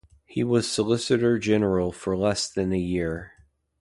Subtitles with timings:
[0.25, 3.33] He was solicitor-general for less than a year.